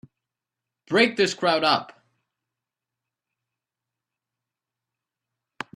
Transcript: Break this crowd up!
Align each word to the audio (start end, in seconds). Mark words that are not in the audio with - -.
Break 0.87 1.15
this 1.15 1.35
crowd 1.35 1.63
up! 1.63 2.01